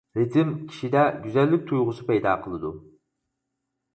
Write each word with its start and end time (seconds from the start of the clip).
رىتىم 0.17 0.53
كىشىدە 0.69 1.01
گۈزەللىك 1.25 1.67
تۇيغۇسى 1.71 2.07
پەيدا 2.09 2.35
قىلىدۇ. 2.45 2.71